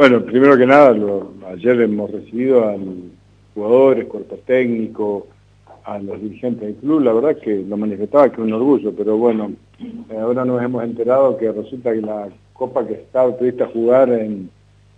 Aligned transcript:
Bueno, 0.00 0.22
primero 0.24 0.56
que 0.56 0.64
nada, 0.64 0.96
ayer 1.52 1.82
hemos 1.82 2.10
recibido 2.10 2.64
a 2.64 2.74
jugadores, 3.52 4.06
cuerpo 4.06 4.38
técnico, 4.46 5.26
a 5.84 5.98
los 5.98 6.22
dirigentes 6.22 6.68
del 6.68 6.76
club, 6.76 7.02
la 7.02 7.12
verdad 7.12 7.36
que 7.36 7.56
lo 7.68 7.76
manifestaba 7.76 8.32
que 8.32 8.40
un 8.40 8.50
orgullo, 8.50 8.94
pero 8.96 9.18
bueno, 9.18 9.52
eh, 9.78 10.16
ahora 10.18 10.46
nos 10.46 10.62
hemos 10.62 10.84
enterado 10.84 11.36
que 11.36 11.52
resulta 11.52 11.92
que 11.92 12.00
la 12.00 12.30
copa 12.54 12.86
que 12.86 12.94
estaba 12.94 13.36
prevista 13.36 13.66
jugar 13.66 14.08
en 14.08 14.48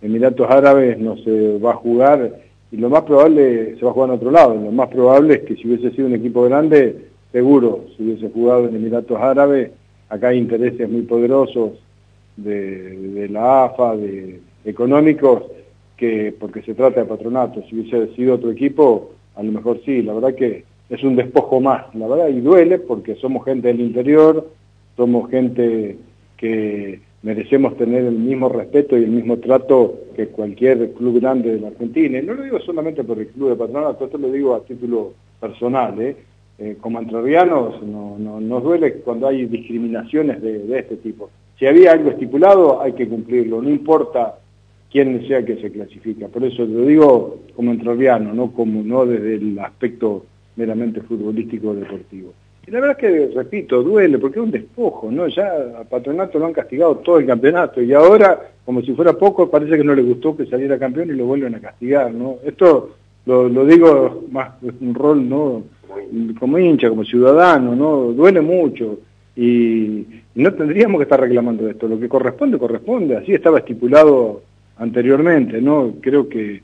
Emiratos 0.01 0.49
Árabes 0.49 0.97
no 0.97 1.17
se 1.17 1.57
va 1.57 1.71
a 1.71 1.75
jugar 1.75 2.39
y 2.71 2.77
lo 2.77 2.89
más 2.89 3.01
probable 3.01 3.75
se 3.77 3.83
va 3.83 3.91
a 3.91 3.93
jugar 3.93 4.09
en 4.11 4.15
otro 4.15 4.31
lado, 4.31 4.55
lo 4.55 4.71
más 4.71 4.87
probable 4.87 5.33
es 5.33 5.41
que 5.41 5.57
si 5.57 5.67
hubiese 5.67 5.91
sido 5.91 6.07
un 6.07 6.15
equipo 6.15 6.43
grande, 6.43 7.09
seguro, 7.33 7.87
si 7.97 8.03
hubiese 8.03 8.29
jugado 8.29 8.69
en 8.69 8.77
Emiratos 8.77 9.19
Árabes, 9.19 9.69
acá 10.07 10.29
hay 10.29 10.37
intereses 10.37 10.89
muy 10.89 11.01
poderosos 11.01 11.71
de, 12.37 13.27
la 13.29 13.65
AFA, 13.65 13.97
de 13.97 14.39
económicos, 14.65 15.43
que 15.97 16.33
porque 16.37 16.61
se 16.61 16.73
trata 16.73 17.01
de 17.01 17.05
patronato, 17.05 17.63
si 17.63 17.75
hubiese 17.75 18.13
sido 18.15 18.35
otro 18.35 18.51
equipo, 18.51 19.11
a 19.35 19.43
lo 19.43 19.51
mejor 19.51 19.81
sí, 19.85 20.01
la 20.01 20.13
verdad 20.13 20.35
que 20.35 20.65
es 20.89 21.03
un 21.03 21.15
despojo 21.15 21.59
más, 21.61 21.93
la 21.95 22.07
verdad, 22.07 22.29
y 22.29 22.41
duele 22.41 22.79
porque 22.79 23.15
somos 23.15 23.45
gente 23.45 23.69
del 23.69 23.81
interior, 23.81 24.49
somos 24.95 25.29
gente 25.29 25.97
que 26.37 26.99
merecemos 27.23 27.77
tener 27.77 28.03
el 28.03 28.15
mismo 28.15 28.49
respeto 28.49 28.97
y 28.97 29.03
el 29.03 29.11
mismo 29.11 29.37
trato 29.37 30.01
que 30.15 30.27
cualquier 30.27 30.91
club 30.91 31.19
grande 31.21 31.53
de 31.53 31.61
la 31.61 31.69
Argentina. 31.69 32.19
Y 32.19 32.23
no 32.23 32.33
lo 32.33 32.43
digo 32.43 32.59
solamente 32.59 33.03
por 33.03 33.17
el 33.17 33.27
club 33.27 33.49
de 33.49 33.55
patronato, 33.55 34.05
esto 34.05 34.17
lo 34.17 34.29
digo 34.29 34.53
a 34.53 34.63
título 34.63 35.13
personal, 35.39 35.99
¿eh? 36.01 36.15
Eh, 36.59 36.77
como 36.79 36.99
entrerrianos 36.99 37.81
no, 37.81 38.17
nos 38.19 38.63
duele 38.63 38.93
cuando 38.99 39.27
hay 39.27 39.45
discriminaciones 39.45 40.39
de, 40.41 40.77
este 40.77 40.97
tipo. 40.97 41.31
Si 41.57 41.65
había 41.65 41.93
algo 41.93 42.11
estipulado, 42.11 42.79
hay 42.79 42.93
que 42.93 43.07
cumplirlo, 43.07 43.61
no 43.61 43.69
importa 43.69 44.37
quién 44.93 45.27
sea 45.27 45.43
que 45.43 45.57
se 45.57 45.71
clasifica. 45.71 46.27
Por 46.27 46.43
eso 46.45 46.63
lo 46.65 46.85
digo 46.85 47.39
como 47.55 47.71
entrerriano, 47.71 48.31
no, 48.31 48.51
como, 48.53 48.83
no 48.83 49.05
desde 49.07 49.35
el 49.35 49.57
aspecto 49.57 50.23
meramente 50.55 51.01
futbolístico 51.01 51.73
deportivo. 51.73 52.31
Y 52.67 52.71
la 52.71 52.79
verdad 52.79 52.97
es 53.01 53.09
que, 53.09 53.35
repito, 53.35 53.81
duele 53.81 54.19
porque 54.19 54.39
es 54.39 54.45
un 54.45 54.51
despojo, 54.51 55.11
¿no? 55.11 55.27
Ya 55.27 55.51
a 55.79 55.83
Patronato 55.83 56.37
lo 56.37 56.45
han 56.45 56.53
castigado 56.53 56.97
todo 56.97 57.17
el 57.17 57.25
campeonato 57.25 57.81
y 57.81 57.91
ahora, 57.91 58.39
como 58.63 58.81
si 58.83 58.93
fuera 58.93 59.13
poco, 59.13 59.49
parece 59.49 59.77
que 59.77 59.83
no 59.83 59.95
le 59.95 60.03
gustó 60.03 60.37
que 60.37 60.45
saliera 60.45 60.77
campeón 60.77 61.09
y 61.09 61.13
lo 61.13 61.25
vuelven 61.25 61.55
a 61.55 61.59
castigar, 61.59 62.13
¿no? 62.13 62.37
Esto 62.45 62.91
lo, 63.25 63.65
digo 63.65 64.25
más 64.31 64.51
un 64.61 64.93
rol, 64.93 65.27
¿no? 65.27 65.63
Como 66.39 66.59
hincha, 66.59 66.89
como 66.89 67.03
ciudadano, 67.03 67.75
¿no? 67.75 68.13
Duele 68.13 68.41
mucho 68.41 68.99
y, 69.35 70.05
no 70.35 70.53
tendríamos 70.53 70.99
que 70.99 71.03
estar 71.03 71.19
reclamando 71.19 71.69
esto. 71.69 71.87
Lo 71.87 71.99
que 71.99 72.09
corresponde, 72.09 72.57
corresponde. 72.57 73.17
Así 73.17 73.33
estaba 73.33 73.59
estipulado 73.59 74.41
anteriormente, 74.83 75.61
¿no? 75.61 75.95
Creo 76.01 76.27
que, 76.27 76.61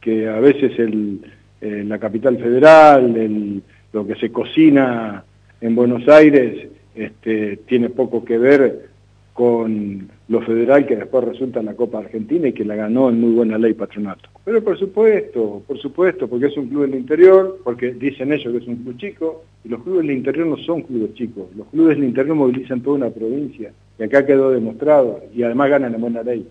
que 0.00 0.28
a 0.28 0.40
veces 0.40 0.78
el, 0.78 1.20
eh, 1.60 1.84
la 1.86 1.98
capital 1.98 2.36
federal, 2.38 3.16
el, 3.16 3.62
lo 3.92 4.06
que 4.06 4.16
se 4.16 4.30
cocina 4.30 5.24
en 5.60 5.74
Buenos 5.74 6.08
Aires 6.08 6.68
este, 6.94 7.58
tiene 7.68 7.90
poco 7.90 8.24
que 8.24 8.38
ver 8.38 8.90
con 9.32 10.08
lo 10.28 10.42
federal 10.42 10.84
que 10.86 10.96
después 10.96 11.24
resulta 11.24 11.60
en 11.60 11.66
la 11.66 11.74
Copa 11.74 11.98
Argentina 11.98 12.48
y 12.48 12.52
que 12.52 12.64
la 12.64 12.74
ganó 12.74 13.08
en 13.08 13.20
muy 13.20 13.32
buena 13.32 13.56
ley 13.56 13.74
patronato. 13.74 14.28
Pero 14.44 14.62
por 14.62 14.78
supuesto, 14.78 15.62
por 15.66 15.78
supuesto, 15.78 16.28
porque 16.28 16.46
es 16.46 16.56
un 16.56 16.68
club 16.68 16.82
del 16.82 16.96
interior, 16.96 17.58
porque 17.64 17.92
dicen 17.92 18.32
ellos 18.32 18.52
que 18.52 18.58
es 18.58 18.66
un 18.66 18.76
club 18.76 18.96
chico, 18.96 19.44
y 19.64 19.68
los 19.68 19.82
clubes 19.82 20.06
del 20.06 20.16
interior 20.16 20.46
no 20.46 20.56
son 20.58 20.82
clubes 20.82 21.14
chicos, 21.14 21.46
los 21.56 21.68
clubes 21.68 21.96
del 21.96 22.08
interior 22.08 22.34
movilizan 22.36 22.82
toda 22.82 22.96
una 22.96 23.10
provincia, 23.10 23.72
y 23.98 24.02
acá 24.02 24.26
quedó 24.26 24.50
demostrado, 24.50 25.22
y 25.34 25.42
además 25.42 25.70
ganan 25.70 25.94
en 25.94 26.00
buena 26.00 26.22
ley. 26.22 26.46